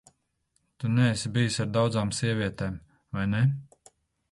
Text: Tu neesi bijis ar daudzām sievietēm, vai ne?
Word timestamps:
Tu 0.83 0.89
neesi 0.93 1.31
bijis 1.35 1.59
ar 1.65 1.69
daudzām 1.77 2.15
sievietēm, 2.21 2.83
vai 3.19 3.29
ne? 3.37 3.47